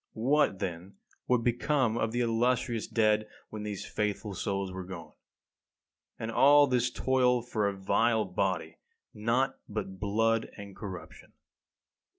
What, 0.13 0.57
then, 0.57 0.95
would 1.27 1.43
become 1.43 1.95
of 1.95 2.11
the 2.11 2.21
illustrious 2.21 2.87
dead 2.87 3.27
when 3.51 3.61
these 3.61 3.85
faithful 3.85 4.33
souls 4.33 4.71
were 4.71 4.83
gone? 4.83 5.13
And 6.17 6.31
all 6.31 6.65
this 6.65 6.89
toil 6.89 7.43
for 7.43 7.67
a 7.67 7.77
vile 7.77 8.25
body, 8.25 8.79
naught 9.13 9.59
but 9.69 9.99
blood 9.99 10.49
and 10.57 10.75
corruption! 10.75 11.33